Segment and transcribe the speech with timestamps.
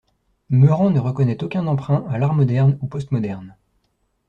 [0.49, 3.55] Meurant ne reconnaît aucun emprunt à l’art moderne ou post-moderne.